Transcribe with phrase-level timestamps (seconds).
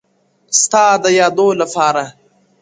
[0.61, 2.13] ستا د يادو لپاره ـ